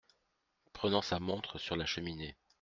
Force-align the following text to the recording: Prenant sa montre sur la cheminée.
Prenant 0.73 1.03
sa 1.03 1.19
montre 1.19 1.59
sur 1.59 1.75
la 1.75 1.85
cheminée. 1.85 2.35